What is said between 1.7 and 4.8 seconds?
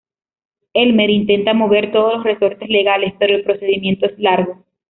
todos los resortes legales, pero el procedimiento es largo.